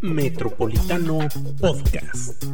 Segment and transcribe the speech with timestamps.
[0.00, 1.18] Metropolitano
[1.60, 2.44] Podcast.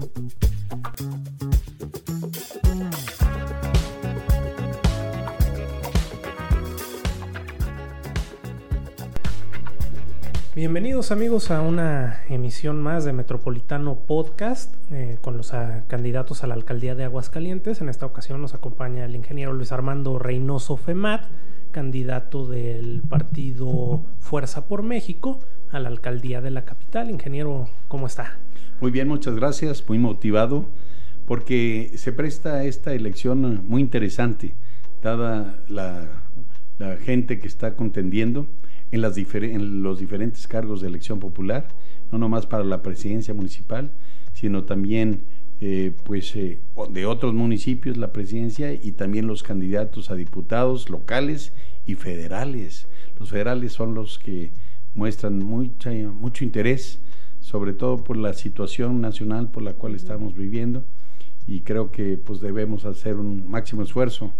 [10.54, 16.46] Bienvenidos amigos a una emisión más de Metropolitano Podcast eh, con los ah, candidatos a
[16.46, 17.80] la alcaldía de Aguascalientes.
[17.80, 21.24] En esta ocasión nos acompaña el ingeniero Luis Armando Reynoso Femat,
[21.72, 25.40] candidato del partido Fuerza por México
[25.70, 27.10] a la alcaldía de la capital.
[27.10, 28.38] Ingeniero, ¿cómo está?
[28.80, 30.66] Muy bien, muchas gracias, muy motivado
[31.26, 34.54] porque se presta esta elección muy interesante,
[35.02, 36.08] dada la,
[36.78, 38.46] la gente que está contendiendo
[38.90, 41.68] en, las en los diferentes cargos de elección popular,
[42.10, 43.90] no nomás para la presidencia municipal,
[44.34, 45.22] sino también
[45.64, 46.58] eh, pues, eh,
[46.90, 51.52] de otros municipios la presidencia y también los candidatos a diputados locales
[51.86, 52.88] y federales.
[53.20, 54.50] Los federales son los que
[54.96, 56.98] muestran mucha, mucho interés,
[57.38, 60.82] sobre todo por la situación nacional por la cual estamos viviendo
[61.46, 64.32] y creo que pues debemos hacer un máximo esfuerzo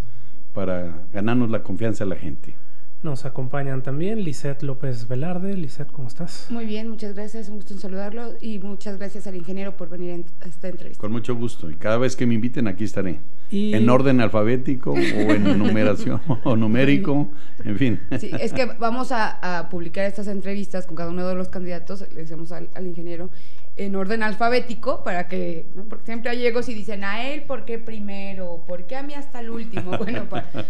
[0.53, 2.57] para ganarnos la confianza de la gente.
[3.03, 5.57] Nos acompañan también Lisette López Velarde.
[5.57, 6.47] Lisette, ¿cómo estás?
[6.51, 10.25] Muy bien, muchas gracias, un gusto en saludarlo y muchas gracias al ingeniero por venir
[10.41, 11.01] a esta entrevista.
[11.01, 13.19] Con mucho gusto y cada vez que me inviten aquí estaré.
[13.51, 17.29] En orden alfabético o en numeración o numérico,
[17.65, 18.01] en fin.
[18.21, 22.23] Sí, es que vamos a, publicar estas entrevistas con cada uno de los candidatos, le
[22.23, 23.31] decimos al ingeniero,
[23.77, 25.85] en orden alfabético para que, ¿no?
[25.85, 28.65] porque siempre llego y dicen a él, ¿por qué primero?
[28.67, 29.93] ¿Por qué a mí hasta el último?
[30.03, 30.27] Bueno,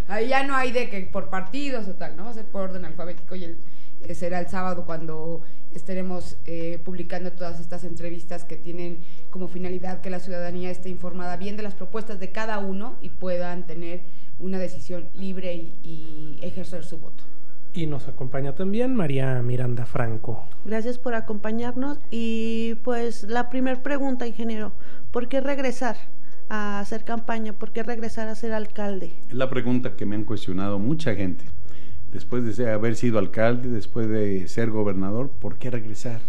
[0.07, 2.25] ahí ya no hay de que por partidos o tal, ¿no?
[2.25, 3.57] Va a ser por orden alfabético y el,
[4.01, 5.41] eh, será el sábado cuando
[5.73, 8.99] estaremos eh, publicando todas estas entrevistas que tienen
[9.31, 13.09] como finalidad que la ciudadanía esté informada bien de las propuestas de cada uno y
[13.09, 14.03] puedan tener
[14.39, 17.23] una decisión libre y ejercer su voto.
[17.75, 20.45] Y nos acompaña también María Miranda Franco.
[20.63, 21.97] Gracias por acompañarnos.
[22.11, 24.73] Y pues la primera pregunta, ingeniero,
[25.09, 25.95] ¿por qué regresar
[26.49, 27.53] a hacer campaña?
[27.53, 29.13] ¿Por qué regresar a ser alcalde?
[29.27, 31.45] Es la pregunta que me han cuestionado mucha gente.
[32.11, 36.19] Después de haber sido alcalde, después de ser gobernador, ¿por qué regresar?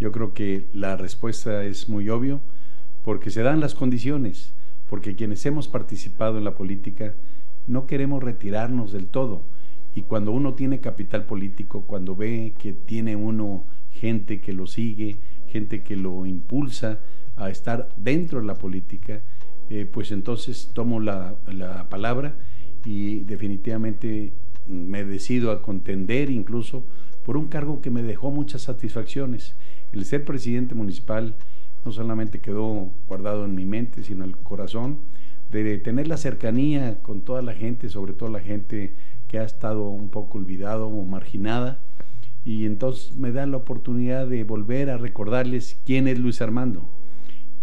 [0.00, 2.40] Yo creo que la respuesta es muy obvio,
[3.04, 4.52] porque se dan las condiciones,
[4.90, 7.14] porque quienes hemos participado en la política
[7.68, 9.42] no queremos retirarnos del todo
[9.94, 15.16] y cuando uno tiene capital político, cuando ve que tiene uno gente que lo sigue,
[15.48, 17.00] gente que lo impulsa
[17.36, 19.20] a estar dentro de la política,
[19.68, 22.34] eh, pues entonces tomo la, la, palabra
[22.84, 24.32] y definitivamente
[24.66, 26.84] me decido a contender incluso
[27.24, 29.54] por un cargo que me dejó muchas satisfacciones.
[29.92, 31.34] El ser presidente municipal
[31.84, 34.98] no solamente quedó guardado en mi mente, sino en el corazón,
[35.50, 38.94] de tener la cercanía con toda la gente, sobre todo la gente
[39.32, 41.78] que ha estado un poco olvidado o marginada.
[42.44, 46.86] Y entonces me da la oportunidad de volver a recordarles quién es Luis Armando.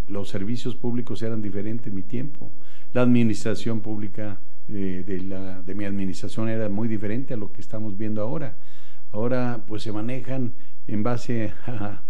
[0.07, 2.49] Los servicios públicos eran diferentes en mi tiempo.
[2.91, 7.61] La administración pública eh, de, la, de mi administración era muy diferente a lo que
[7.61, 8.55] estamos viendo ahora.
[9.11, 10.53] Ahora pues se manejan
[10.87, 12.01] en base a,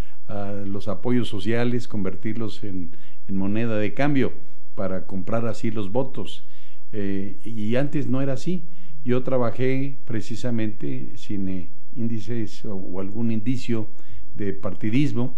[0.65, 2.91] los apoyos sociales, convertirlos en,
[3.27, 4.31] moneda de cambio
[4.75, 6.45] para comprar así los votos.
[6.93, 8.63] Eh, y antes no era así.
[9.05, 13.87] Yo trabajé precisamente sin eh, índices o, algún indicio
[14.35, 15.33] de partidismo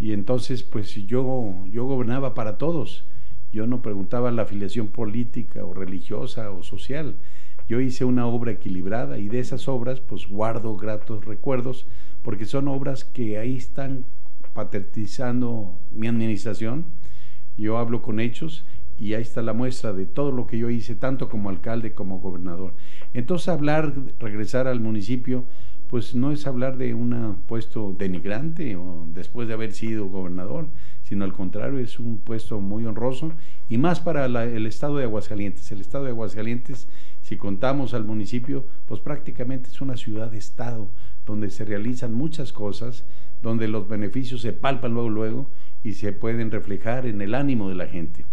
[0.00, 3.04] y entonces pues yo, yo gobernaba para todos.
[3.52, 7.14] Yo no preguntaba la afiliación política o religiosa o social.
[7.68, 11.86] Yo hice una obra equilibrada y de esas obras pues guardo gratos recuerdos
[12.22, 14.04] porque son obras que ahí están
[14.52, 16.84] patentizando mi administración.
[17.56, 18.64] Yo hablo con hechos
[18.98, 22.18] y ahí está la muestra de todo lo que yo hice, tanto como alcalde como
[22.18, 22.72] gobernador.
[23.14, 25.44] Entonces hablar, regresar al municipio,
[25.88, 30.66] pues no es hablar de un puesto denigrante o después de haber sido gobernador,
[31.04, 33.32] sino al contrario, es un puesto muy honroso
[33.68, 35.70] y más para el estado de Aguascalientes.
[35.70, 36.88] El estado de Aguascalientes,
[37.22, 40.88] si contamos al municipio, pues prácticamente es una ciudad-estado
[41.24, 43.04] donde se realizan muchas cosas,
[43.42, 45.46] donde los beneficios se palpan luego, luego
[45.84, 48.24] y se pueden reflejar en el ánimo de la gente.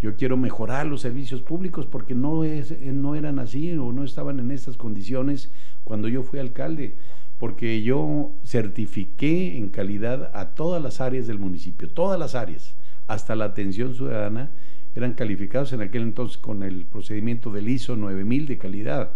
[0.00, 4.38] Yo quiero mejorar los servicios públicos porque no, es, no eran así o no estaban
[4.38, 5.50] en estas condiciones
[5.82, 6.94] cuando yo fui alcalde,
[7.38, 12.76] porque yo certifiqué en calidad a todas las áreas del municipio, todas las áreas,
[13.08, 14.50] hasta la atención ciudadana,
[14.94, 19.10] eran calificados en aquel entonces con el procedimiento del ISO 9000 de calidad.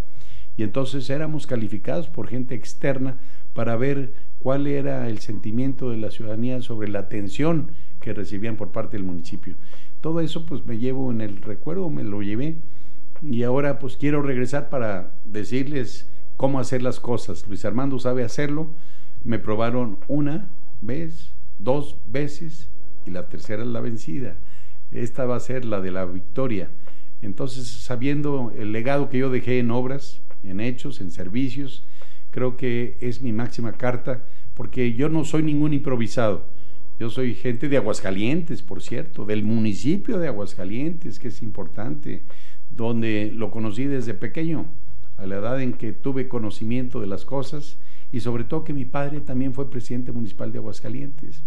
[0.56, 3.16] Y entonces éramos calificados por gente externa
[3.54, 8.72] para ver cuál era el sentimiento de la ciudadanía sobre la atención que recibían por
[8.72, 9.54] parte del municipio.
[10.02, 12.56] Todo eso pues me llevo en el recuerdo, me lo llevé
[13.22, 17.46] y ahora pues quiero regresar para decirles cómo hacer las cosas.
[17.48, 18.68] Luis Armando sabe hacerlo,
[19.24, 20.48] me probaron una
[20.82, 22.68] vez, dos veces
[23.06, 24.36] y la tercera es la vencida.
[24.90, 26.68] Esta va a ser la de la victoria.
[27.22, 31.84] Entonces, sabiendo el legado que yo dejé en obras, en hechos, en servicios,
[32.32, 34.24] creo que es mi máxima carta,
[34.54, 36.46] porque yo no soy ningún improvisado.
[37.02, 42.22] Yo soy gente de Aguascalientes, por cierto, del municipio de Aguascalientes, que es importante,
[42.70, 44.66] donde lo conocí desde pequeño,
[45.16, 47.76] a la edad en que tuve conocimiento de las cosas
[48.12, 51.42] y sobre todo que mi padre también fue presidente municipal de Aguascalientes.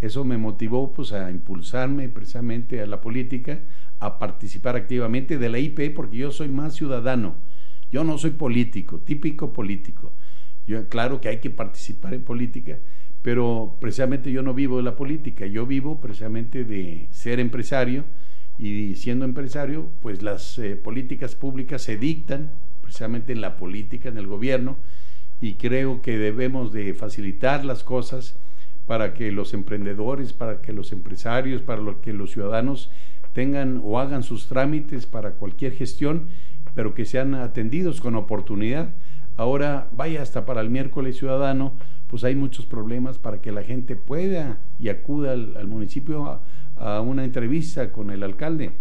[0.00, 3.62] Eso me motivó pues a impulsarme precisamente a la política,
[3.98, 7.34] a participar activamente de la IP porque yo soy más ciudadano.
[7.90, 10.12] Yo no soy político, típico político.
[10.68, 12.78] Yo claro que hay que participar en política,
[13.22, 18.04] pero precisamente yo no vivo de la política, yo vivo precisamente de ser empresario
[18.58, 22.50] y siendo empresario, pues las eh, políticas públicas se dictan
[22.82, 24.76] precisamente en la política, en el gobierno,
[25.40, 28.36] y creo que debemos de facilitar las cosas
[28.86, 32.90] para que los emprendedores, para que los empresarios, para que los ciudadanos
[33.32, 36.26] tengan o hagan sus trámites para cualquier gestión,
[36.74, 38.90] pero que sean atendidos con oportunidad.
[39.36, 41.74] Ahora vaya hasta para el miércoles ciudadano,
[42.10, 46.42] pues hay muchos problemas para que la gente pueda y acuda al, municipio
[46.76, 48.72] a, una entrevista con el alcalde.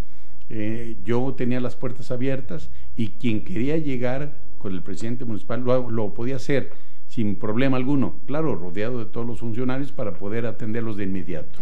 [0.50, 6.14] Eh, yo tenía las puertas abiertas y quien quería llegar con el presidente municipal lo
[6.14, 6.72] podía hacer
[7.10, 11.60] sin problema alguno, claro, rodeado de todos los funcionarios para poder atenderlos de inmediato.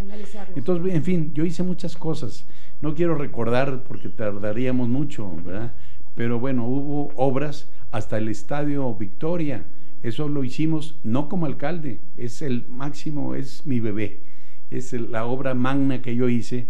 [0.55, 2.45] Entonces, en fin, yo hice muchas cosas.
[2.81, 5.73] No quiero recordar porque tardaríamos mucho, ¿verdad?
[6.15, 9.63] Pero bueno, hubo obras hasta el Estadio Victoria.
[10.03, 14.21] Eso lo hicimos no como alcalde, es el máximo, es mi bebé.
[14.69, 16.67] Es la obra magna que yo hice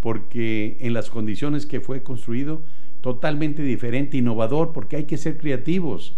[0.00, 2.62] porque en las condiciones que fue construido,
[3.00, 6.16] totalmente diferente, innovador, porque hay que ser creativos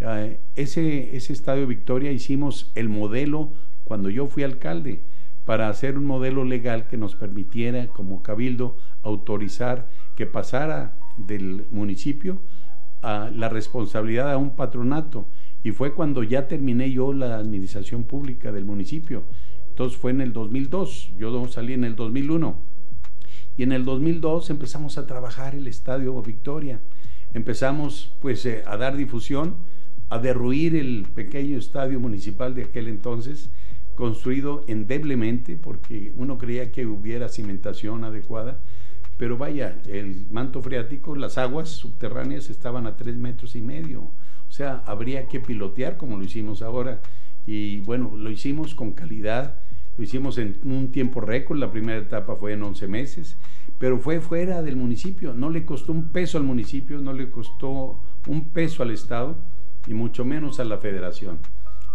[0.00, 3.50] eh, ese, ese Estadio Victoria hicimos el modelo
[3.82, 5.02] cuando yo fui alcalde
[5.44, 12.40] para hacer un modelo legal que nos permitiera como cabildo autorizar que pasara del municipio
[13.02, 15.26] a la responsabilidad a un patronato.
[15.68, 19.24] Y fue cuando ya terminé yo la administración pública del municipio.
[19.68, 22.58] Entonces fue en el 2002, yo salí en el 2001.
[23.58, 26.80] Y en el 2002 empezamos a trabajar el Estadio Victoria.
[27.34, 29.56] Empezamos pues eh, a dar difusión
[30.08, 33.50] a derruir el pequeño estadio municipal de aquel entonces,
[33.94, 38.58] construido endeblemente, porque uno creía que hubiera cimentación adecuada,
[39.18, 44.12] pero vaya, el manto freático, las aguas subterráneas estaban a tres metros y medio,
[44.48, 47.00] o sea, habría que pilotear como lo hicimos ahora,
[47.46, 49.56] y bueno, lo hicimos con calidad,
[49.96, 53.36] lo hicimos en un tiempo récord, la primera etapa fue en 11 meses,
[53.78, 58.00] pero fue fuera del municipio, no le costó un peso al municipio, no le costó
[58.26, 59.36] un peso al Estado,
[59.88, 61.38] y mucho menos a la federación.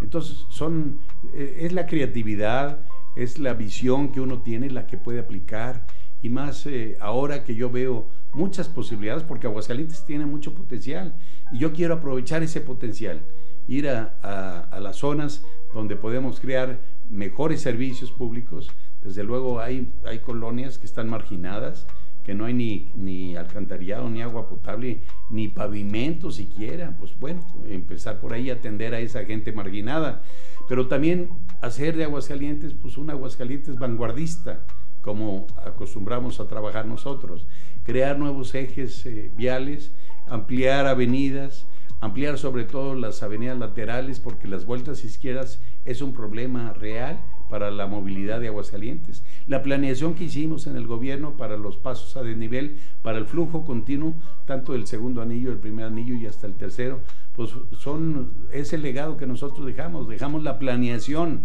[0.01, 0.99] Entonces, son,
[1.33, 2.79] eh, es la creatividad,
[3.15, 5.85] es la visión que uno tiene la que puede aplicar.
[6.21, 11.15] Y más eh, ahora que yo veo muchas posibilidades porque Aguascalientes tiene mucho potencial
[11.51, 13.21] y yo quiero aprovechar ese potencial,
[13.67, 15.43] ir a, a las zonas
[15.73, 18.69] donde podemos crear mejores servicios públicos.
[19.01, 21.85] Desde luego hay, hay colonias que están marginadas,
[22.23, 26.95] que no hay ni, ni alcantarillado, ni agua potable, ni pavimento siquiera.
[26.97, 30.23] Pues bueno, empezar por ahí atender a esa gente marginada.
[30.69, 31.29] Pero también
[31.61, 34.61] hacer de Aguascalientes, pues un Aguascalientes vanguardista,
[35.03, 37.45] como acostumbramos a trabajar nosotros.
[37.83, 39.91] Crear nuevos ejes eh, viales,
[40.27, 41.67] ampliar avenidas,
[41.99, 47.19] ampliar sobre todo las avenidas laterales, porque las vueltas izquierdas es un problema real
[47.49, 49.23] para la movilidad de Aguascalientes.
[49.45, 53.65] La planeación que hicimos en el gobierno para los pasos a desnivel, para el flujo
[53.65, 57.01] continuo, tanto del segundo anillo, el primer anillo y hasta el tercero,
[57.35, 61.41] pues son ese legado que nosotros dejamos, dejamos la planeación.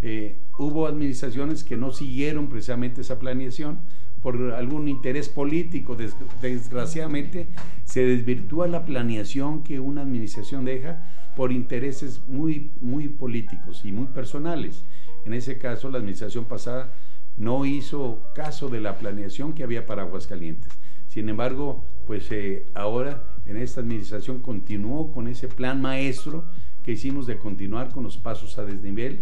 [0.00, 3.78] Eh, hubo administraciones que no siguieron precisamente esa planeación
[4.22, 5.96] por algún interés político.
[6.40, 7.46] desgraciadamente
[7.84, 11.02] se desvirtúa la planeación que una administración deja
[11.36, 14.84] por intereses muy, muy políticos y muy personales.
[15.26, 16.94] En ese caso, la administración pasada
[17.36, 20.72] no hizo caso de la planeación que había para Aguascalientes.
[21.08, 26.44] Sin embargo, pues eh, ahora en esta administración continuó con ese plan maestro
[26.84, 29.20] que hicimos de continuar con los pasos a desnivel,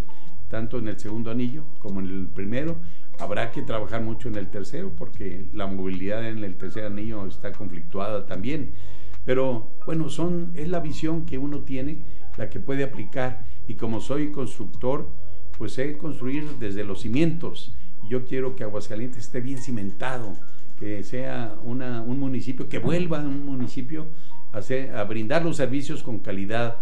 [0.52, 2.76] tanto en el segundo anillo como en el primero.
[3.18, 7.52] Habrá que trabajar mucho en el tercero porque la movilidad en el tercer anillo está
[7.52, 8.72] conflictuada también.
[9.24, 12.02] Pero bueno, son, es la visión que uno tiene
[12.36, 15.08] la que puede aplicar y como soy constructor,
[15.56, 17.74] pues sé construir desde los cimientos.
[18.06, 20.34] Yo quiero que Aguascalientes esté bien cimentado,
[20.78, 24.08] que sea un municipio, que vuelva a un municipio
[24.52, 24.58] a,
[25.00, 26.76] a brindar los servicios con calidad.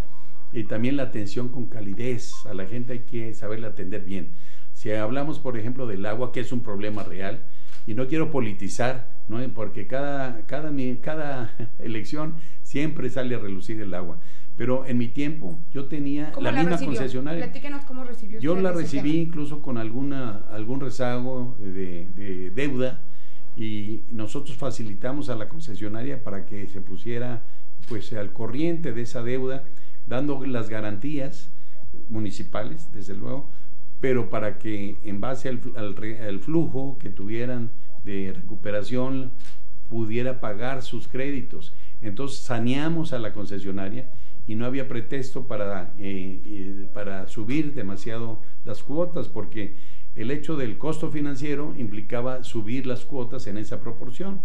[0.52, 2.32] Y también la atención con calidez.
[2.46, 4.30] A la gente hay que saberle atender bien.
[4.72, 7.44] Si hablamos, por ejemplo, del agua, que es un problema real,
[7.86, 9.40] y no quiero politizar, ¿no?
[9.54, 14.18] porque cada, cada, cada elección siempre sale a relucir el agua.
[14.56, 17.44] Pero en mi tiempo yo tenía la, misma concesionaria.
[17.44, 23.00] Platíquenos cómo recibió Yo la recibí incluso con alguna, algún rezago de, de, deuda
[23.56, 27.42] y nosotros facilitamos a la concesionaria para que se pusiera
[27.88, 29.64] pues al corriente de esa deuda,
[30.10, 31.50] dando las garantías
[32.10, 33.48] municipales, desde luego,
[34.00, 37.70] pero para que en base al, al, flujo que tuvieran
[38.04, 39.30] de recuperación
[39.88, 41.72] pudiera pagar sus créditos.
[42.02, 44.10] Entonces saneamos a la concesionaria
[44.48, 49.76] y no había pretexto para, eh, eh, para subir demasiado las cuotas, porque
[50.16, 54.40] el hecho del costo financiero implicaba subir las cuotas en esa proporción.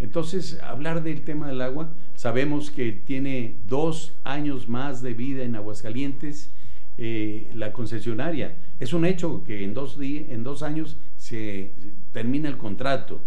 [0.00, 5.56] Entonces, hablar del tema del agua, sabemos que tiene dos años más de vida en
[5.56, 6.50] Aguascalientes
[6.96, 8.56] eh, la concesionaria.
[8.78, 11.72] Es un hecho que en dos, en dos años se
[12.12, 13.20] termina el contrato.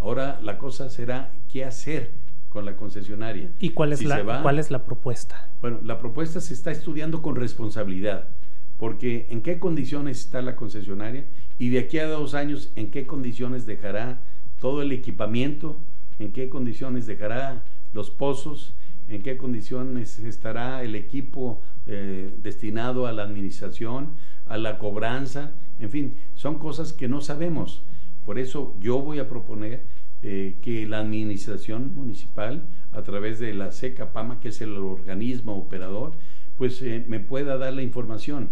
[0.00, 2.10] Ahora la cosa será qué hacer
[2.48, 3.50] con la concesionaria.
[3.60, 5.48] ¿Y cuál es, la, cuál es la propuesta?
[5.60, 8.28] Bueno, la propuesta se está estudiando con responsabilidad,
[8.76, 11.24] porque en qué condiciones está la concesionaria
[11.58, 14.20] y de aquí a dos años en qué condiciones dejará
[14.60, 15.78] todo el equipamiento,
[16.22, 17.62] en qué condiciones dejará
[17.92, 18.74] los pozos,
[19.08, 24.08] en qué condiciones estará el equipo eh, destinado a la administración,
[24.46, 27.82] a la cobranza, en fin, son cosas que no sabemos.
[28.24, 29.82] Por eso yo voy a proponer
[30.22, 32.62] eh, que la administración municipal,
[32.92, 36.12] a través de la SECAPAMA, que es el organismo operador,
[36.56, 38.50] pues eh, me pueda dar la información.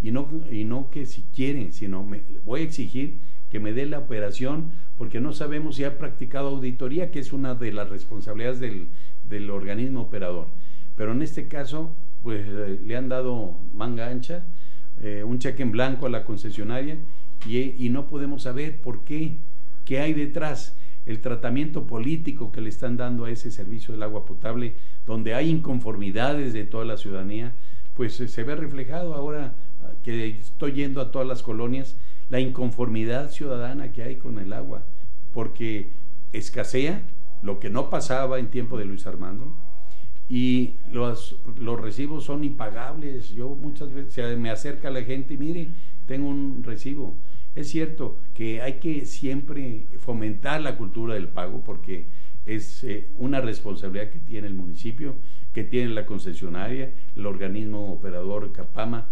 [0.00, 3.16] Y no, y no que si quieren, sino me, voy a exigir
[3.50, 7.54] que me dé la operación, porque no sabemos si ha practicado auditoría, que es una
[7.54, 8.88] de las responsabilidades del,
[9.28, 10.48] del organismo operador.
[10.96, 14.42] Pero en este caso, pues eh, le han dado manga ancha,
[15.00, 16.98] eh, un cheque en blanco a la concesionaria
[17.46, 19.36] y, no podemos saber por qué,
[19.84, 20.76] qué hay detrás.
[21.06, 24.74] El tratamiento político que le están dando a ese servicio del agua potable,
[25.06, 27.52] donde hay inconformidades de toda la ciudadanía,
[27.94, 29.54] pues eh, se ve reflejado ahora
[30.02, 31.96] que estoy yendo a todas las colonias,
[32.28, 34.84] la inconformidad ciudadana que hay con el agua,
[35.32, 35.90] porque
[36.32, 37.02] escasea,
[37.42, 39.52] lo que no pasaba en tiempo de Luis Armando,
[40.28, 43.30] y los, los recibos son impagables.
[43.30, 45.68] Yo muchas veces me acerca la gente y mire,
[46.06, 47.14] tengo un recibo.
[47.54, 52.06] Es cierto que hay que siempre fomentar la cultura del pago porque
[52.44, 55.14] es eh, una responsabilidad que tiene el municipio,
[55.52, 59.08] que tiene la concesionaria, el organismo operador Capama,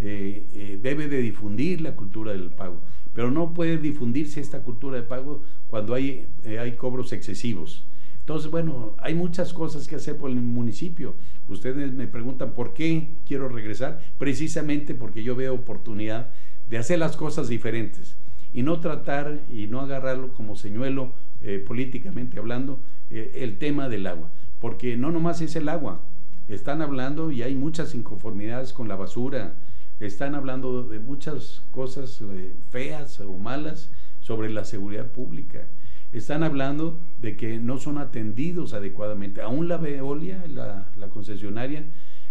[0.00, 2.80] eh, eh, debe de difundir la cultura del pago,
[3.14, 7.84] pero no puede difundirse esta cultura de pago cuando hay, hay cobros excesivos.
[8.20, 11.14] Entonces, bueno, hay muchas cosas que hacer por el municipio.
[11.48, 16.30] Ustedes me preguntan por qué quiero regresar, precisamente porque yo veo oportunidad
[16.68, 18.16] de hacer las cosas diferentes
[18.52, 22.80] y no tratar y no agarrarlo como señuelo eh, políticamente hablando
[23.10, 24.30] eh, el tema del agua,
[24.60, 26.00] porque no nomás es el agua,
[26.48, 29.54] están hablando y hay muchas inconformidades con la basura,
[30.00, 33.90] están hablando de muchas cosas eh, feas o malas
[34.20, 35.66] sobre la seguridad pública
[36.12, 39.42] están hablando de que no son atendidos adecuadamente.
[39.42, 41.84] Aún la Veolia, la, la concesionaria,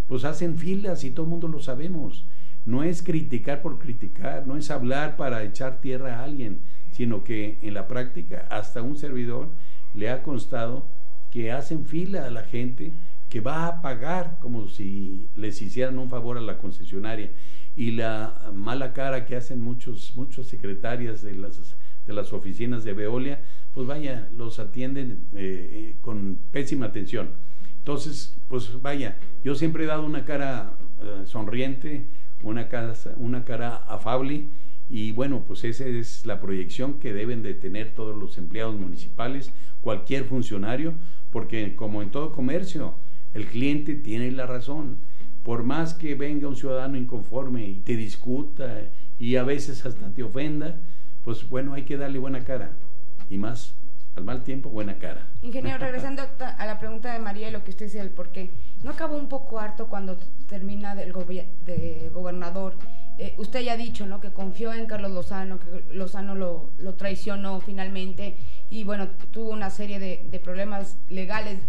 [0.08, 2.26] pues hacen filas y todo el mundo lo sabemos.
[2.66, 6.60] No es criticar por criticar, no es hablar para echar tierra a alguien,
[6.92, 9.50] sino que en la práctica hasta un servidor
[9.94, 10.86] le ha constado
[11.32, 12.92] que hacen fila a la gente
[13.30, 17.32] que va a pagar como si les hicieran un favor a la concesionaria
[17.76, 22.94] y la mala cara que hacen muchos muchos secretarias de las de las oficinas de
[22.94, 23.40] Veolia
[23.74, 27.30] pues vaya, los atienden eh, eh, con pésima atención.
[27.78, 32.06] Entonces, pues vaya, yo siempre he dado una cara eh, sonriente,
[32.44, 34.46] una cara, una cara afable
[34.90, 39.52] y bueno, pues esa es la proyección que deben de tener todos los empleados municipales,
[39.82, 40.94] cualquier funcionario,
[41.32, 42.96] porque como en todo comercio,
[43.34, 44.98] el cliente tiene la razón.
[45.44, 48.84] Por más que venga un ciudadano inconforme y te discuta
[49.18, 50.78] y a veces hasta te ofenda,
[51.24, 52.72] pues bueno, hay que darle buena cara
[53.30, 53.76] y más
[54.16, 55.28] al mal tiempo, buena cara.
[55.42, 58.50] Ingeniero, regresando a la pregunta de María y lo que usted dice del por qué,
[58.84, 60.18] ¿no acabó un poco harto cuando
[60.48, 62.76] termina del de gobernador?
[63.20, 64.22] Eh, usted ya ha dicho, ¿no?
[64.22, 68.38] Que confió en Carlos Lozano, que Lozano lo, traicionó finalmente
[68.70, 71.60] y bueno, tuvo una serie de, problemas legales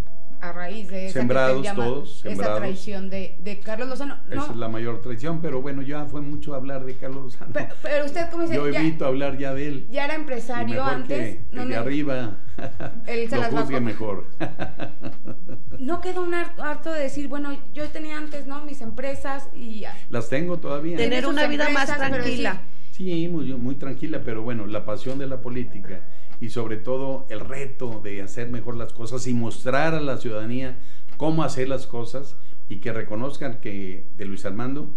[0.41, 2.57] a raíz de esa, Sembrados llama- todos, esa sembrados.
[2.59, 4.17] traición de, de Carlos Lozano.
[4.27, 7.51] No, Esa es la mayor traición, pero bueno, ya fue mucho hablar de Carlos Lozano.
[7.53, 9.87] pero, pero usted, como dice, Yo ya, evito hablar ya de él.
[9.91, 11.35] ya era empresario mejor antes.
[11.37, 12.37] que no, el de arriba
[13.07, 14.25] Él se lo las mejor.
[15.79, 18.63] no quedó un har- harto de decir, bueno, yo tenía antes, ¿no?
[18.65, 19.83] Mis empresas y...
[20.09, 20.97] Las tengo todavía.
[20.97, 22.61] Tener una vida más empresas, pero tranquila.
[22.91, 26.01] Sí, muy, muy tranquila, pero bueno, la pasión de la política
[26.41, 30.79] y sobre todo el reto de hacer mejor las cosas y mostrar a la ciudadanía
[31.15, 32.35] cómo hacer las cosas
[32.67, 34.89] y que reconozcan que de Luis Armando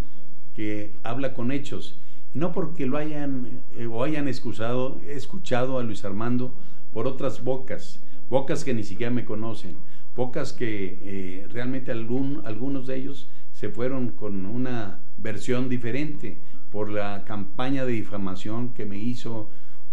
[0.57, 2.01] que habla con hechos,
[2.33, 6.55] no porque lo hayan eh, o hayan excusado, escuchado a Luis Armando
[6.93, 9.77] por otras bocas, bocas que ni siquiera me conocen,
[10.17, 16.39] bocas que eh, realmente algún, algunos de ellos se fueron con una versión diferente
[16.71, 19.51] por la campaña de difamación que me hizo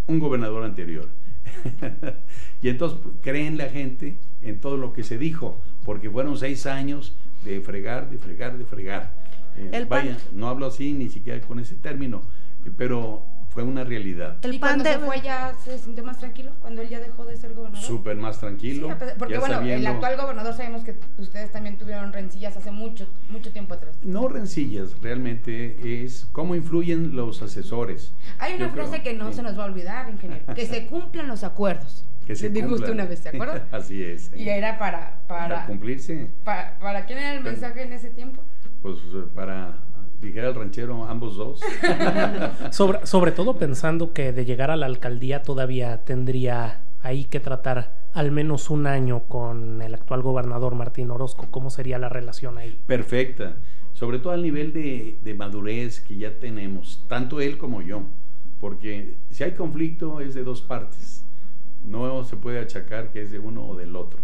[0.07, 1.09] un gobernador anterior.
[2.61, 7.15] y entonces creen la gente en todo lo que se dijo, porque fueron seis años
[7.43, 9.11] de fregar, de fregar, de fregar.
[9.57, 12.23] Eh, vaya, no hablo así ni siquiera con ese término,
[12.65, 14.37] eh, pero fue una realidad.
[14.43, 16.51] El ¿Y pan cuando de- se fue ya se sintió más tranquilo?
[16.61, 17.85] Cuando él ya dejó de ser gobernador.
[17.85, 18.87] Súper más tranquilo.
[18.89, 23.07] Sí, porque bueno, el sabiendo- actual gobernador sabemos que ustedes también tuvieron rencillas hace mucho,
[23.29, 23.95] mucho tiempo atrás.
[24.03, 28.13] No rencillas, realmente es cómo influyen los asesores.
[28.39, 29.35] Hay una Yo creo, frase que no sí.
[29.35, 32.05] se nos va a olvidar, ingeniero, que se cumplan los acuerdos.
[32.25, 33.67] Que se dijo usted una vez, ¿se acuerda?
[33.71, 34.31] Así es.
[34.35, 38.41] Y era para, Para para, cumplirse, para, para quién era el mensaje en ese tiempo.
[38.81, 38.95] pues
[39.35, 39.77] para,
[40.21, 41.61] dijera el ranchero, ambos dos.
[42.71, 47.95] Sobre, sobre todo pensando que de llegar a la alcaldía todavía tendría ahí que tratar
[48.13, 51.47] al menos un año con el actual gobernador Martín Orozco.
[51.49, 52.79] ¿Cómo sería la relación ahí?
[52.85, 53.55] Perfecta.
[53.93, 58.03] Sobre todo al nivel de, de madurez que ya tenemos, tanto él como yo.
[58.59, 61.25] Porque si hay conflicto es de dos partes.
[61.83, 64.19] No se puede achacar que es de uno o del otro.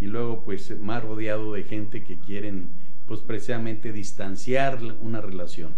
[0.00, 2.68] Y luego pues más rodeado de gente que quieren
[3.10, 5.72] pues precisamente distanciar una relación.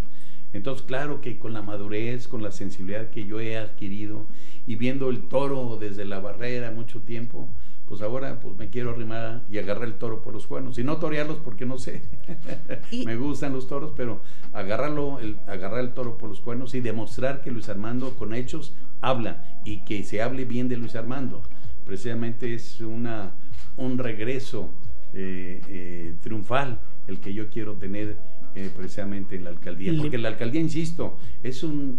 [0.52, 4.26] Entonces claro que con la madurez, con la sensibilidad que yo he adquirido
[4.66, 7.48] y viendo el toro desde la barrera mucho tiempo,
[7.86, 10.78] pues ahora pues me quiero arrimar y agarrar el toro por los cuernos.
[10.78, 12.02] Y no torearlos porque no sé.
[13.06, 14.20] Me gustan los toros, pero
[14.52, 18.74] agarrarlo, el, agarrar el toro por los cuernos y demostrar que Luis Armando con hechos
[19.00, 21.42] habla y que se hable bien de Luis Armando.
[21.86, 23.32] Precisamente es una,
[23.78, 24.68] un regreso
[25.14, 26.78] eh, eh, triunfal
[27.12, 28.16] el que yo quiero tener
[28.54, 29.92] eh, precisamente en la alcaldía.
[29.98, 31.98] Porque la alcaldía, insisto, es un,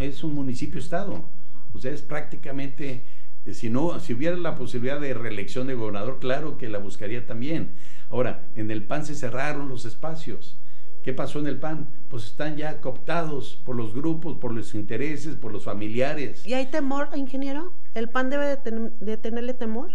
[0.00, 1.24] es un municipio-estado.
[1.72, 3.02] O sea, es prácticamente,
[3.46, 7.26] eh, si, no, si hubiera la posibilidad de reelección de gobernador, claro que la buscaría
[7.26, 7.70] también.
[8.10, 10.56] Ahora, en el PAN se cerraron los espacios.
[11.02, 11.88] ¿Qué pasó en el PAN?
[12.08, 16.46] Pues están ya cooptados por los grupos, por los intereses, por los familiares.
[16.46, 17.72] ¿Y hay temor, ingeniero?
[17.94, 19.90] ¿El PAN debe de, ten- de tenerle temor?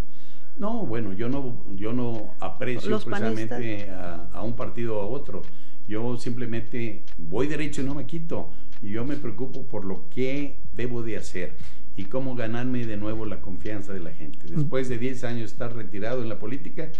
[0.60, 5.06] No, bueno, yo no, yo no aprecio Los precisamente a, a un partido o a
[5.08, 5.42] otro.
[5.88, 8.52] Yo simplemente voy derecho y no me quito.
[8.82, 11.56] Y yo me preocupo por lo que debo de hacer
[11.96, 14.48] y cómo ganarme de nuevo la confianza de la gente.
[14.48, 16.92] Después de 10 años de estar retirado en la política,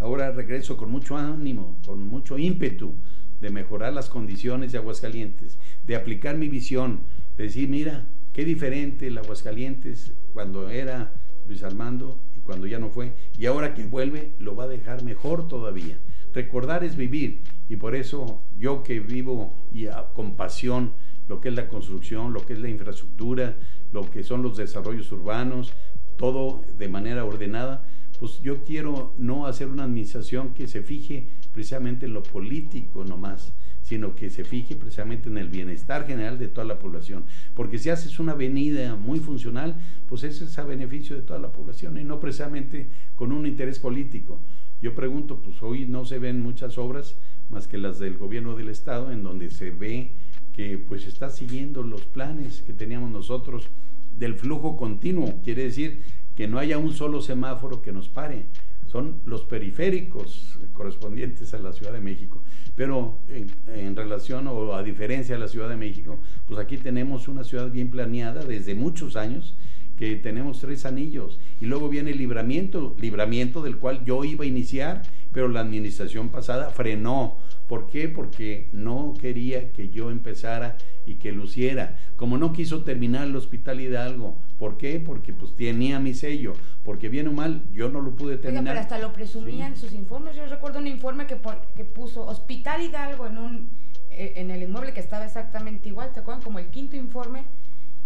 [0.00, 2.94] ahora regreso con mucho ánimo, con mucho ímpetu
[3.40, 7.00] de mejorar las condiciones de Aguascalientes, de aplicar mi visión,
[7.36, 11.12] de decir, mira, qué diferente el Aguascalientes cuando era
[11.46, 15.48] Luis Armando cuando ya no fue, y ahora que vuelve lo va a dejar mejor
[15.48, 15.98] todavía.
[16.32, 20.92] Recordar es vivir, y por eso yo que vivo y a- con pasión
[21.28, 23.56] lo que es la construcción, lo que es la infraestructura,
[23.92, 25.72] lo que son los desarrollos urbanos,
[26.16, 27.86] todo de manera ordenada,
[28.18, 33.52] pues yo quiero no hacer una administración que se fije precisamente en lo político nomás,
[33.92, 37.24] sino que se fije precisamente en el bienestar general de toda la población.
[37.54, 39.76] Porque si haces una avenida muy funcional,
[40.08, 43.78] pues ese es a beneficio de toda la población y no precisamente con un interés
[43.78, 44.40] político.
[44.80, 47.16] Yo pregunto, pues hoy no se ven muchas obras
[47.50, 50.12] más que las del gobierno del estado, en donde se ve
[50.54, 53.68] que pues está siguiendo los planes que teníamos nosotros
[54.16, 55.42] del flujo continuo.
[55.44, 56.00] Quiere decir
[56.34, 58.46] que no haya un solo semáforo que nos pare.
[58.92, 62.42] Son los periféricos correspondientes a la Ciudad de México.
[62.76, 63.20] Pero
[63.66, 67.70] en, relación o a diferencia de la Ciudad de México, pues aquí tenemos una ciudad
[67.70, 69.56] bien planeada desde muchos años
[69.96, 74.46] que tenemos tres anillos y luego viene el libramiento, libramiento del cual yo iba a
[74.46, 77.38] iniciar, pero la administración pasada frenó.
[77.68, 78.08] ¿Por qué?
[78.08, 81.96] Porque no quería que yo empezara y que luciera.
[82.16, 85.00] Como no quiso terminar el Hospital Hidalgo, ¿por qué?
[85.00, 86.52] Porque pues tenía mi sello,
[86.84, 88.64] porque bien o mal yo no lo pude Oiga, terminar.
[88.74, 89.82] pero hasta lo presumía en Sí.
[89.82, 90.36] sus informes.
[90.36, 93.68] Yo recuerdo un informe que, pon- que puso Hospital Hidalgo en un
[94.14, 96.42] eh, en el inmueble que estaba exactamente igual, ¿te acuerdan?
[96.44, 97.44] Como el quinto informe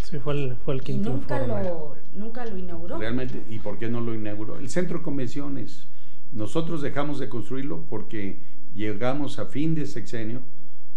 [0.04, 1.64] Sí, fue el, fue el y quinto nunca informe.
[1.64, 2.96] lo, nunca lo inauguró.
[2.98, 4.56] Realmente, ¿y por qué no lo inauguró?
[4.56, 5.88] El centro de convenciones
[6.37, 8.40] nosotros dejamos de construirlo porque
[8.75, 10.42] llegamos a fin de sexenio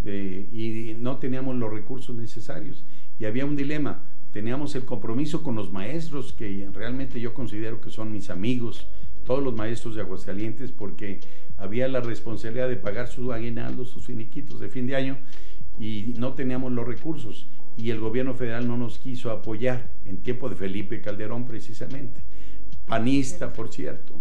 [0.06, 2.84] y no teníamos los recursos necesarios.
[3.20, 7.90] Y había un dilema, teníamos el compromiso con los maestros, que realmente yo considero que
[7.90, 8.88] son mis amigos,
[9.24, 11.22] todos los maestros de Aguascalientes, porque
[11.58, 15.18] había la responsabilidad de pagar sus aguinaldos, sus finiquitos de fin de año,
[15.80, 17.48] y no teníamos los recursos.
[17.78, 22.22] Y el gobierno federal no nos quiso apoyar en tiempo de Felipe Calderón precisamente.
[22.86, 24.16] Panista, por cierto.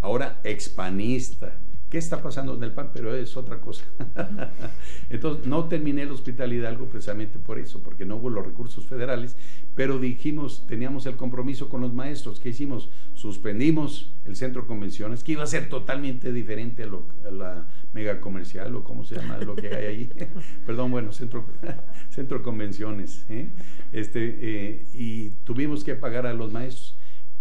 [0.00, 1.52] Ahora expanista
[1.90, 2.90] ¿Qué está pasando en el PAN?
[2.94, 3.84] Pero es otra cosa.
[5.10, 9.36] Entonces, no terminé el Hospital Hidalgo precisamente por eso, porque no hubo los recursos federales,
[9.74, 12.38] pero dijimos, teníamos el compromiso con los maestros.
[12.38, 12.90] ¿Qué hicimos?
[13.14, 18.76] Suspendimos el centro de convenciones, que iba a ser totalmente diferente a, la mega comercial
[18.76, 20.12] o cómo se llama lo que hay ahí.
[20.66, 21.44] Perdón, bueno, centro,
[22.10, 23.26] centro de convenciones.
[23.28, 23.48] ¿eh?
[23.90, 26.96] Este, eh, y tuvimos que pagar a los maestros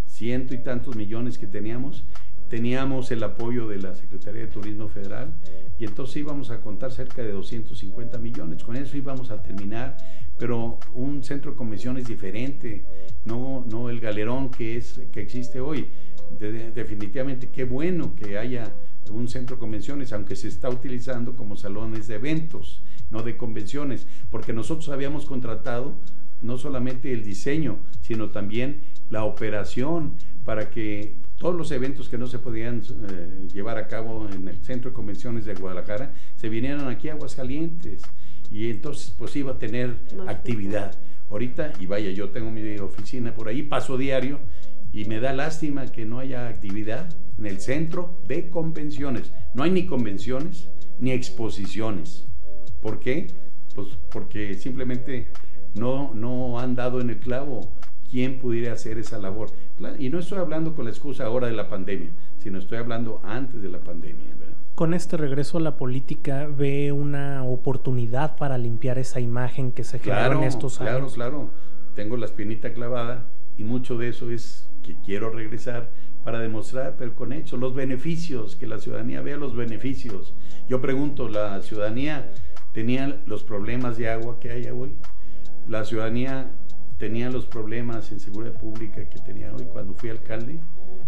[0.07, 2.03] ciento y tantos millones que teníamos
[2.49, 5.33] teníamos el apoyo de la Secretaría de Turismo Federal
[5.77, 8.63] y entonces íbamos a contar cerca de 250 millones.
[8.63, 9.97] Con eso íbamos a terminar,
[10.37, 12.85] pero un centro de convenciones diferente,
[13.25, 15.87] no, no el galerón que, es, que existe hoy.
[16.39, 18.73] definitivamente, qué bueno que haya
[19.11, 22.81] un centro de convenciones, aunque se está utilizando como salones de eventos,
[23.11, 25.93] no de convenciones, porque nosotros habíamos contratado
[26.41, 32.27] no solamente el diseño, sino también la operación para que todos los eventos que no
[32.27, 36.89] se podían eh, llevar a cabo en el Centro de Convenciones de Guadalajara se vinieron
[36.89, 38.03] aquí a Aguascalientes
[38.51, 39.95] y entonces pues iba a tener
[40.27, 40.99] actividad.
[41.31, 44.39] Ahorita, y vaya, yo tengo mi oficina por ahí, paso diario
[44.91, 49.31] y me da lástima que no haya actividad en el Centro de Convenciones.
[49.53, 50.67] No hay ni convenciones
[50.99, 52.25] ni exposiciones.
[52.81, 53.27] ¿Por qué?
[53.75, 55.29] Pues porque simplemente
[55.73, 57.71] no, no han dado en el clavo
[58.09, 59.51] quién pudiera hacer esa labor.
[59.97, 63.61] Y no estoy hablando con la excusa ahora de la pandemia, sino estoy hablando antes
[63.61, 64.25] de la pandemia.
[64.75, 69.99] Con este regreso a la política, ¿ve una oportunidad para limpiar esa imagen que se
[69.99, 71.13] generó en estos años?
[71.13, 71.49] Claro, claro.
[71.95, 73.25] Tengo la espinita clavada
[73.57, 75.89] y mucho de eso es que quiero regresar
[76.23, 80.33] para demostrar, pero con hechos, los beneficios, que la ciudadanía vea los beneficios.
[80.67, 82.31] Yo pregunto, ¿la ciudadanía
[82.73, 84.93] tenía los problemas de agua que hay hoy?
[85.67, 86.51] ¿La ciudadanía
[86.99, 90.59] tenía los problemas en seguridad pública que tenía hoy cuando fui alcalde.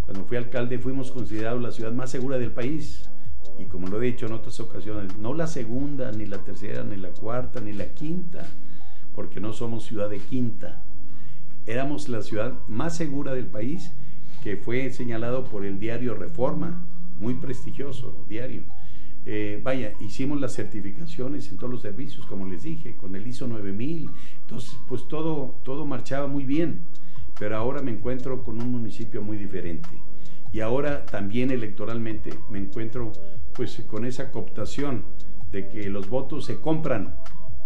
[0.05, 3.09] Cuando fui alcalde fuimos considerados la ciudad más segura del país.
[3.59, 6.95] Y como lo he dicho en otras ocasiones, no la segunda, ni la tercera, ni
[6.95, 8.47] la cuarta, ni la quinta,
[9.13, 10.81] porque no somos ciudad de quinta.
[11.65, 13.91] Éramos la ciudad más segura del país,
[14.43, 16.85] que fue señalado por el diario Reforma,
[17.19, 18.63] muy prestigioso diario.
[19.25, 23.47] Eh, vaya, hicimos las certificaciones en todos los servicios, como les dije, con el ISO
[23.47, 24.09] 9000.
[24.41, 26.81] Entonces, pues todo, todo marchaba muy bien.
[27.39, 29.89] Pero ahora me encuentro con un municipio muy diferente.
[30.51, 33.13] Y ahora también electoralmente me encuentro
[33.53, 35.05] pues con esa cooptación
[35.51, 37.15] de que los votos se compran.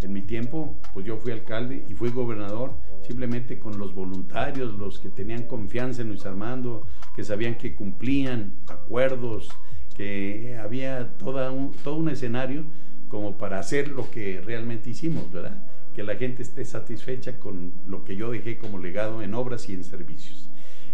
[0.02, 2.74] En mi tiempo, pues yo fui alcalde y fui gobernador
[3.08, 8.54] simplemente con los voluntarios, los que tenían confianza en Luis Armando, que sabían que cumplían
[8.68, 9.50] acuerdos,
[9.96, 12.64] que había toda un, todo un escenario
[13.08, 15.64] como para hacer lo que realmente hicimos, ¿verdad?
[15.94, 19.74] Que la gente esté satisfecha con lo que yo dejé como legado en obras y
[19.74, 20.50] en servicios.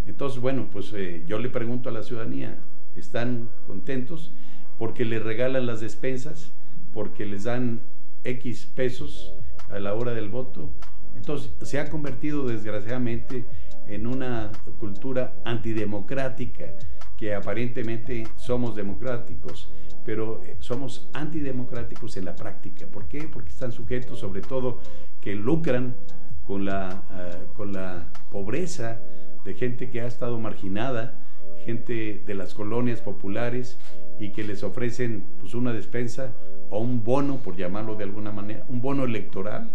[0.06, 2.60] Entonces, bueno, pues eh, yo le pregunto a la ciudadanía,
[2.96, 4.32] ¿están contentos?
[4.78, 6.52] Porque les regalan las despensas,
[6.94, 7.82] porque les dan
[8.24, 9.34] X pesos
[9.70, 10.70] a la hora del voto.
[11.16, 13.46] Entonces, se ha convertido desgraciadamente
[13.88, 16.74] en una cultura antidemocrática
[17.22, 19.72] que aparentemente somos democráticos,
[20.04, 22.88] pero eh, somos antidemocráticos en la práctica.
[22.88, 23.30] ¿Por qué?
[23.32, 24.80] Porque están sujetos sobre todo
[25.22, 25.96] que lucran
[26.48, 29.00] con la, ah, con la pobreza
[29.46, 31.20] de gente que ha estado marginada,
[31.64, 33.78] gente de las colonias populares
[34.20, 36.34] y que les ofrecen pues, una despensa
[36.72, 39.70] o un bono, por llamarlo de alguna manera, un bono electoral,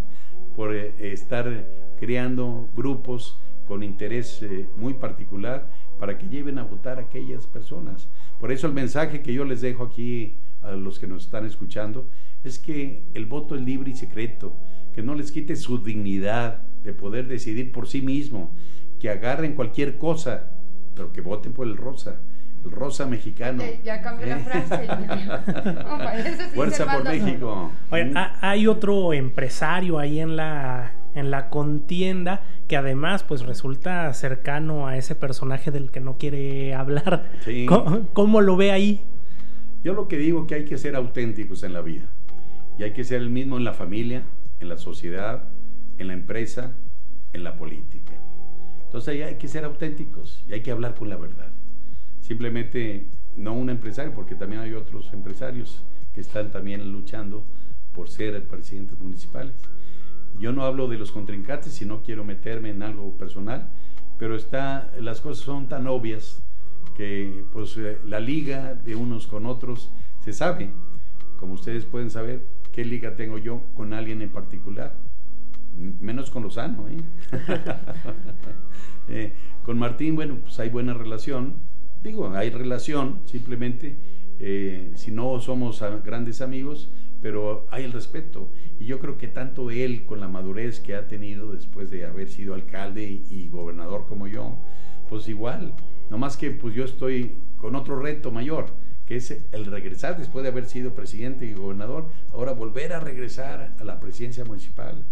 [0.57, 1.65] por eh, estar
[2.01, 8.09] creando grupos con interés eh, muy particular para que lleven a votar a aquellas personas.
[8.39, 12.09] Por eso el mensaje que yo les dejo aquí a los que nos están escuchando
[12.45, 14.57] es que el voto es libre y secreto,
[14.95, 18.55] que no les quite su dignidad de poder decidir por sí mismo,
[19.01, 20.51] que agarren cualquier cosa,
[20.95, 22.21] pero que voten por el rosa,
[22.65, 23.63] el rosa mexicano.
[23.85, 24.87] Ya, cambió la frase.
[26.55, 27.73] Fuerza por México.
[27.91, 34.87] Oye, hay otro empresario ahí en la en la contienda, que además pues resulta cercano
[34.87, 37.31] a ese personaje del que no quiere hablar.
[38.13, 39.01] ¿Cómo, lo ve ahí?
[39.83, 42.07] Yo lo que digo que hay que ser auténticos en la vida.
[42.79, 44.25] Y hay que ser el mismo en la familia,
[44.61, 45.45] en la sociedad,
[45.99, 46.73] en la empresa,
[47.33, 48.13] en la política.
[48.85, 51.51] Entonces hay que ser auténticos y hay que hablar con la verdad.
[52.21, 55.83] Simplemente no un empresario, porque también hay otros empresarios
[56.15, 57.47] que están también luchando
[57.93, 59.55] por ser presidentes municipales.
[60.39, 63.71] Yo no hablo de los contrincantes si no quiero meterme en algo personal,
[64.19, 66.43] pero está, las cosas son tan obvias
[66.95, 70.71] que pues eh, la liga de unos con otros se sabe,
[71.39, 74.95] como ustedes pueden saber, qué liga tengo yo con alguien en particular,
[75.77, 76.89] menos con Lozano.
[76.89, 76.97] ¿eh?
[79.09, 81.55] eh, con Martín, bueno, pues hay buena relación,
[82.03, 83.97] digo, hay relación, simplemente,
[84.39, 86.91] eh, si no somos grandes amigos,
[87.27, 88.53] pero hay el respeto.
[88.79, 92.29] Y yo creo que tanto él, con la madurez que ha tenido después de haber
[92.29, 94.59] sido alcalde y, gobernador como yo,
[95.09, 95.75] pues igual,
[96.09, 98.67] nomás que pues yo estoy con otro reto mayor,
[99.07, 103.73] que es el regresar después de haber sido presidente y gobernador, ahora volver a regresar
[103.77, 105.05] a la presidencia municipal.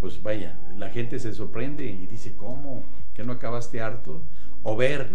[0.00, 2.82] Pues vaya, la gente se sorprende y dice, ¿cómo?
[3.14, 4.24] ¿Que no acabaste harto?
[4.64, 5.06] O ver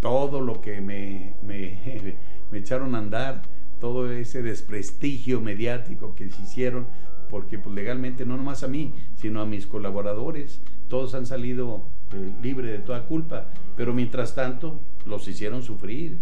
[0.00, 2.18] todo lo que me, me,
[2.52, 3.40] me echaron a andar
[3.82, 6.86] todo ese desprestigio mediático que se hicieron,
[7.28, 12.32] porque pues, legalmente no nomás a mí, sino a mis colaboradores, todos han salido eh,
[12.40, 16.16] libres de toda culpa, pero mientras tanto los hicieron sufrir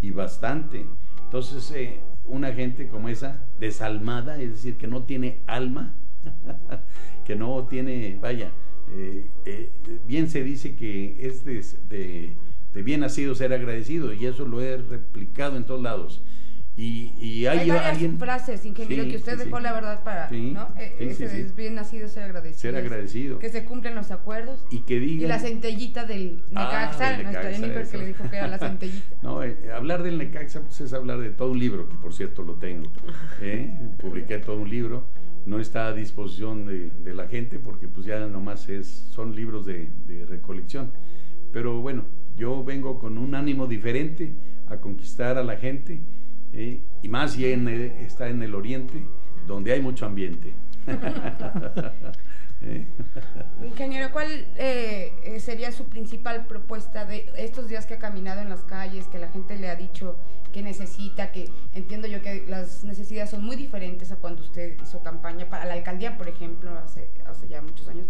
[0.00, 0.86] y bastante.
[1.24, 5.96] Entonces, eh, una gente como esa, desalmada, es decir, que no tiene alma,
[7.24, 8.52] que no tiene, vaya,
[8.92, 9.72] eh,
[10.06, 12.36] bien se dice que es de,
[12.72, 16.22] de bien nacido ser agradecido y eso lo he replicado en todos lados.
[16.82, 20.70] Y, hay, varias alguien, frases, ingeniero, que usted dejó la verdad para, ¿no?
[20.78, 22.60] E, ese es bien nacido ser agradecido.
[22.60, 23.38] Ser agradecido.
[23.38, 24.64] Que se cumplen los acuerdos.
[24.70, 25.24] Y que diga.
[25.24, 29.14] Y la centellita del ah, Necaxa, nuestra Jennifer que le dijo que era la centellita.
[29.22, 32.42] no, eh, hablar del Necaxa pues es hablar de todo un libro, que por cierto
[32.42, 32.90] lo tengo.
[33.42, 33.76] ¿eh?
[33.98, 35.06] Publiqué todo un libro.
[35.44, 39.66] No está a disposición de, de, la gente porque pues ya nomás es, son libros
[39.66, 40.92] de, de recolección.
[41.52, 44.34] Pero bueno, yo vengo con un ánimo diferente
[44.66, 46.00] a conquistar a la gente
[46.52, 46.80] ¿eh?
[47.02, 49.04] y más si está en el oriente,
[49.46, 50.54] donde hay mucho ambiente.
[52.62, 52.86] ¿Eh?
[53.64, 58.64] Ingeniero, ¿cuál eh, sería su principal propuesta de estos días que ha caminado en las
[58.64, 60.18] calles, que la gente le ha dicho
[60.52, 65.02] que necesita, que entiendo yo que las necesidades son muy diferentes a cuando usted hizo
[65.02, 68.06] campaña para la alcaldía, por ejemplo, hace, hace ya muchos años?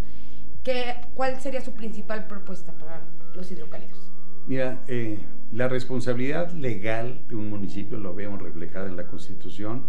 [0.64, 3.02] ¿Qué, ¿Cuál sería su principal propuesta para
[3.34, 4.10] los hidrocálidos?
[4.46, 5.18] Mira, eh,
[5.52, 9.84] la responsabilidad legal de un municipio lo vemos reflejada en la Constitución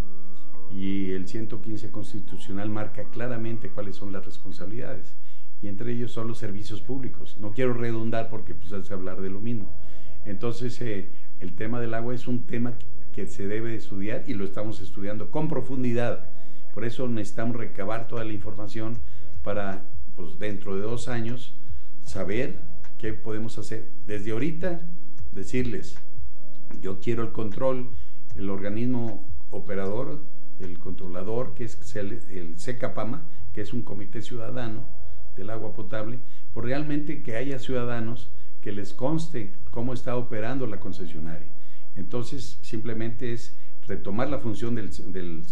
[0.72, 5.16] y el 115 constitucional marca claramente cuáles son las responsabilidades
[5.62, 7.38] y entre ellos son los servicios públicos.
[7.40, 9.72] No quiero redundar porque pues hace hablar de lo mismo.
[10.26, 12.74] Entonces, eh, el tema del agua es un tema
[13.14, 16.30] que se debe estudiar y lo estamos estudiando con profundidad.
[16.74, 18.98] Por eso necesitamos recabar toda la información
[19.44, 21.54] para, pues dentro de dos años,
[22.04, 22.60] saber
[22.98, 23.90] qué podemos hacer.
[24.08, 24.82] Desde ahorita
[25.34, 25.98] decirles,
[26.82, 27.90] yo quiero el control,
[28.36, 30.24] el organismo operador,
[30.60, 34.86] el controlador, que es el, el SECAPAMA, que es un comité ciudadano
[35.36, 36.20] del agua potable,
[36.54, 38.30] por realmente que haya ciudadanos
[38.62, 41.52] que les conste cómo está operando la concesionaria.
[41.96, 43.56] Entonces, simplemente es
[43.88, 44.92] retomar la función del,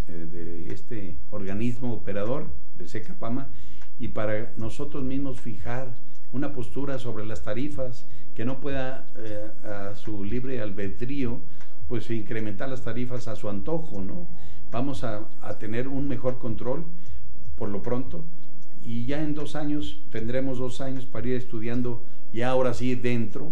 [0.07, 3.49] eh, de este organismo operador, del SECAPAMA,
[3.97, 5.95] y para nosotros mismos fijar
[6.31, 8.07] una postura sobre las tarifas,
[8.39, 11.41] que no pueda eh, a su libre albedrío,
[11.89, 14.29] pues incrementar las tarifas a su antojo, ¿no?
[14.71, 15.27] Vamos a,
[15.59, 16.85] tener un mejor control
[17.57, 18.23] por lo pronto
[18.81, 23.51] y ya en dos años tendremos dos años para ir estudiando ya ahora sí dentro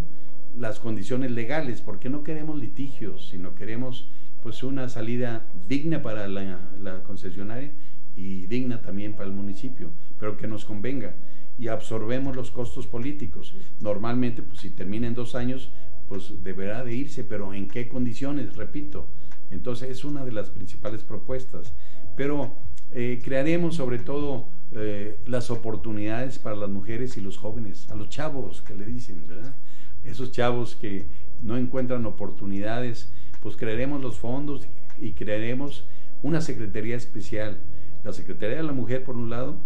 [0.57, 4.09] las condiciones legales, porque no queremos litigios, sino queremos
[4.41, 7.73] pues una salida digna para la, la concesionaria
[8.15, 11.13] y digna también para el municipio, pero que nos convenga
[11.57, 13.55] y absorbemos los costos políticos.
[13.79, 15.71] Normalmente, pues si termina en dos años,
[16.07, 18.55] pues deberá de irse, pero ¿en qué condiciones?
[18.55, 19.07] Repito.
[19.49, 21.73] Entonces es una de las principales propuestas.
[22.15, 22.55] Pero
[22.91, 28.09] eh, crearemos sobre todo eh, las oportunidades para las mujeres y los jóvenes, a los
[28.09, 29.55] chavos que le dicen, ¿verdad?
[30.03, 31.05] Esos chavos que
[31.41, 34.67] no encuentran oportunidades, pues crearemos los fondos
[34.99, 35.87] y crearemos
[36.23, 37.57] una secretaría especial.
[38.03, 39.57] La Secretaría de la Mujer, por un lado,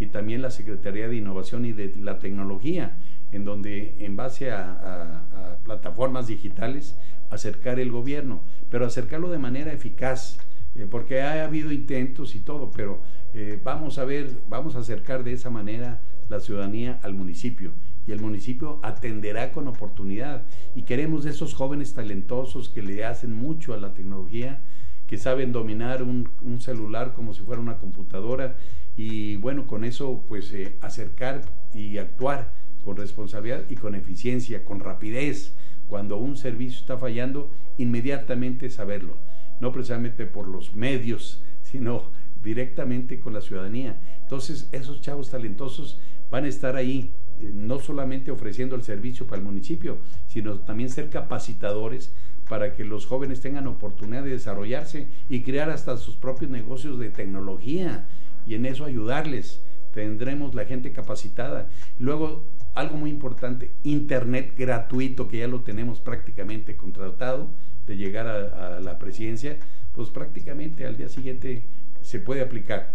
[0.00, 2.98] y también la Secretaría de Innovación y de la Tecnología,
[3.32, 6.98] en donde en base a, plataformas digitales
[7.30, 10.38] acercar el gobierno, pero acercarlo de manera eficaz,
[10.74, 13.02] eh, porque ha habido intentos y todo, pero
[13.34, 17.72] eh, vamos a ver, vamos a acercar de esa manera la ciudadanía al municipio.
[18.06, 20.44] Y el municipio atenderá con oportunidad.
[20.74, 24.62] Y queremos de esos jóvenes talentosos que le hacen mucho a la tecnología,
[25.08, 28.56] que saben dominar un, un celular como si fuera una computadora.
[28.96, 31.42] Y bueno, con eso pues eh, acercar
[31.74, 32.52] y actuar
[32.84, 35.54] con responsabilidad y con eficiencia, con rapidez,
[35.88, 39.16] cuando un servicio está fallando, inmediatamente saberlo,
[39.60, 42.10] no precisamente por los medios, sino
[42.42, 43.98] directamente con la ciudadanía.
[44.22, 49.38] Entonces, esos chavos talentosos van a estar ahí, eh, no solamente ofreciendo el servicio para
[49.38, 52.12] el municipio, sino también ser capacitadores
[52.48, 57.10] para que los jóvenes tengan oportunidad de desarrollarse y crear hasta sus propios negocios de
[57.10, 58.06] tecnología
[58.46, 59.62] y en eso ayudarles.
[59.92, 61.68] Tendremos la gente capacitada.
[61.98, 67.48] Luego, algo muy importante, Internet gratuito, que ya lo tenemos prácticamente contratado
[67.86, 69.58] de llegar a, la presidencia,
[69.94, 71.64] pues prácticamente al día siguiente
[72.02, 72.92] se puede aplicar.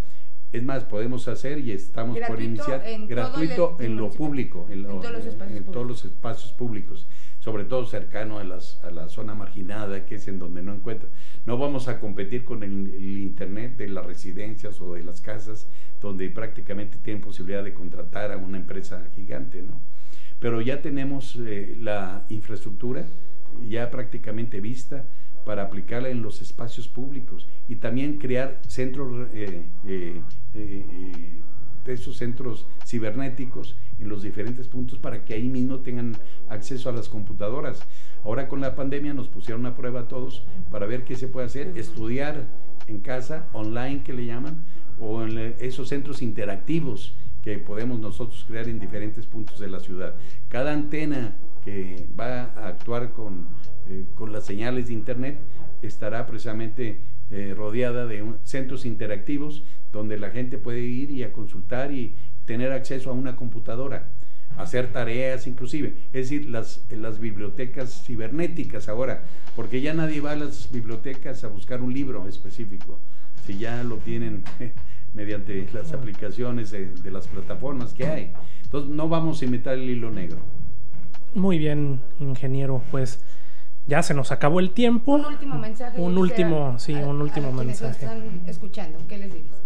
[0.52, 6.06] Es más, podemos hacer y estamos por iniciar gratuito en lo público, en, todos los
[6.06, 7.08] espacios públicos
[7.44, 11.10] sobre todo cercano a, las, a, la zona marginada, que es en donde no encuentra.
[11.46, 15.68] No vamos a competir con el, Internet de las residencias o de las casas,
[16.00, 19.82] donde prácticamente tienen posibilidad de contratar a una empresa gigante, ¿no?
[20.40, 23.06] Pero ya tenemos eh, la infraestructura
[23.68, 25.06] ya prácticamente vista
[25.46, 31.42] para aplicarla en los espacios públicos y también crear centros eh, eh,
[31.86, 36.18] de esos centros cibernéticos en los diferentes puntos para que ahí mismo tengan
[36.50, 37.86] acceso a las computadoras.
[38.24, 41.48] Ahora con la pandemia nos pusieron a prueba a todos para ver qué se puede
[41.48, 42.48] hacer, estudiar
[42.88, 44.66] en casa, online que le llaman,
[45.00, 50.16] o en esos centros interactivos que podemos nosotros crear en diferentes puntos de la ciudad.
[50.48, 53.48] Cada antena que va a actuar con,
[53.90, 55.40] eh, con las señales de internet
[55.82, 57.00] estará precisamente
[57.32, 59.64] eh, rodeada de centros interactivos
[59.94, 62.14] donde la gente puede ir y a consultar y
[62.46, 64.08] tener acceso a una computadora,
[64.58, 69.24] hacer tareas inclusive, es decir, las, las bibliotecas cibernéticas ahora,
[69.56, 73.00] porque ya nadie va a las bibliotecas a buscar un libro específico,
[73.46, 74.44] si ya lo tienen
[75.14, 78.32] mediante las aplicaciones de, de las plataformas que hay.
[78.64, 80.40] Entonces no vamos a imitar el hilo negro.
[81.36, 83.24] Muy bien, ingeniero, pues
[83.88, 85.14] ya se nos acabó el tiempo.
[85.14, 86.00] Un último mensaje.
[86.00, 88.06] Un último, sí, un último mensaje.
[88.06, 89.63] están escuchando, ¿qué les dices?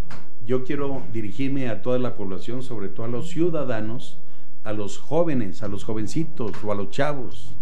[0.48, 4.18] Yo quiero dirigirme a toda la población, sobre todo a los ciudadanos,
[4.64, 7.54] a los jóvenes, a los jovencitos o a los chavos,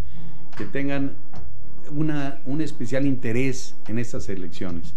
[0.56, 1.16] que tengan
[1.90, 4.94] una, un especial interés en estas elecciones,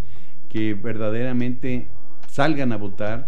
[0.49, 1.87] que verdaderamente
[2.27, 3.27] salgan a votar,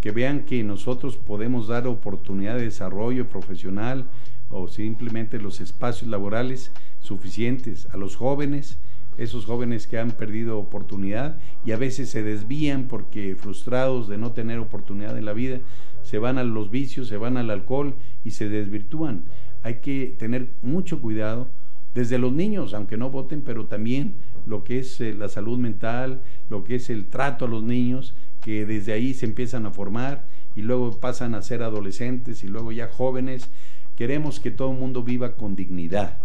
[0.00, 4.08] que vean que nosotros podemos dar oportunidad de desarrollo profesional
[4.48, 8.78] o simplemente los espacios laborales suficientes a los jóvenes,
[9.18, 14.32] esos jóvenes que han perdido oportunidad y a veces se desvían porque frustrados de no
[14.32, 15.58] tener oportunidad en la vida,
[16.02, 19.24] se van a los vicios, se van al alcohol y se desvirtúan.
[19.62, 21.48] Hay que tener mucho cuidado
[21.94, 24.14] desde los niños, aunque no voten, pero también
[24.46, 28.14] lo que es eh, la salud mental, lo que es el trato a los niños,
[28.40, 32.70] que desde ahí se empiezan a formar y luego pasan a ser adolescentes y luego
[32.70, 33.50] ya jóvenes.
[33.96, 36.18] Queremos que todo el mundo viva con dignidad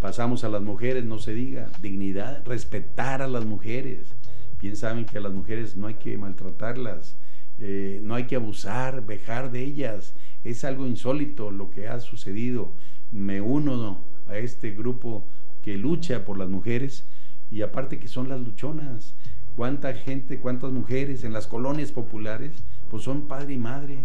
[0.00, 4.14] Pasamos a las mujeres, no se diga, dignidad, respetar a las mujeres.
[4.58, 7.16] Bien saben que a las mujeres no hay que maltratarlas,
[7.58, 10.14] eh, no hay que abusar, vejar de ellas.
[10.42, 12.72] Es algo insólito lo que ha sucedido.
[13.12, 15.26] Me uno a este grupo
[15.62, 17.04] que lucha por las mujeres
[17.50, 19.14] y aparte que son las luchonas.
[19.54, 22.52] Cuánta gente, cuántas mujeres en las colonias populares,
[22.90, 23.98] pues son padre y madre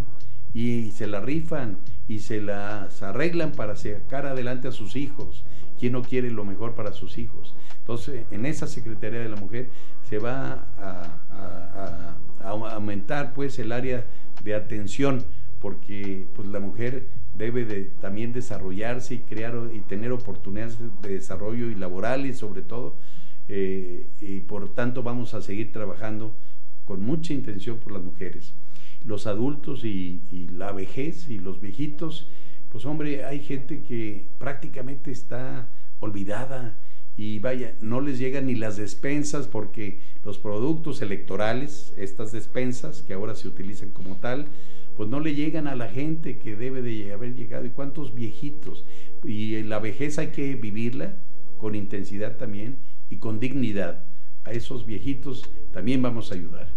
[0.52, 5.42] y se la rifan y se las arreglan para sacar adelante a sus hijos
[5.78, 7.54] quién no quiere lo mejor para sus hijos.
[7.80, 9.68] Entonces, en esa Secretaría de la Mujer
[10.08, 14.06] se va a, aumentar pues el área
[14.44, 15.24] de atención,
[15.60, 21.70] porque pues la mujer debe de también desarrollarse y crear y tener oportunidades de desarrollo
[21.70, 22.94] y laborales sobre todo,
[23.48, 26.36] eh, y por tanto vamos a seguir trabajando
[26.84, 28.52] con mucha intención por las mujeres.
[29.04, 30.20] Los adultos y
[30.52, 32.28] la vejez y los viejitos,
[32.70, 35.68] pues hombre, hay gente que prácticamente está
[36.00, 36.76] olvidada
[37.16, 43.14] y vaya, no les llegan ni las despensas porque los productos electorales, estas despensas que
[43.14, 44.46] ahora se utilizan como tal,
[44.96, 47.64] pues no le llegan a la gente que debe de haber llegado.
[47.64, 48.84] ¿Y cuántos viejitos?
[49.24, 51.12] Y la vejez hay que vivirla
[51.58, 52.76] con intensidad también
[53.08, 54.04] y con dignidad.
[54.44, 56.68] A esos viejitos también vamos a ayudar.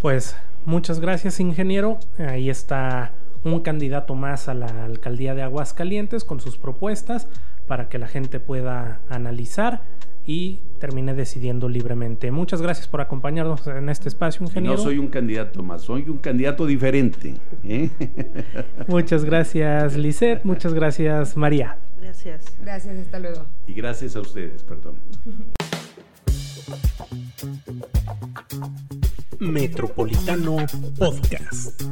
[0.00, 1.98] Pues muchas gracias, ingeniero.
[2.18, 3.12] Ahí está
[3.44, 7.28] un candidato más a la alcaldía de Aguascalientes con sus propuestas
[7.66, 9.82] para que la gente pueda analizar
[10.26, 12.30] y termine decidiendo libremente.
[12.30, 14.76] Muchas gracias por acompañarnos en este espacio, ingeniero.
[14.76, 17.34] No soy un candidato más, soy un candidato diferente.
[17.64, 17.90] ¿eh?
[18.88, 20.44] muchas gracias, Lisette.
[20.44, 21.78] Muchas gracias, María.
[22.00, 22.44] Gracias.
[22.60, 23.46] Gracias, hasta luego.
[23.66, 24.94] Y gracias a ustedes, perdón.
[29.40, 30.58] Metropolitano
[30.98, 31.82] Podcast.